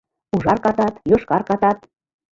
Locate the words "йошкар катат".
1.11-1.77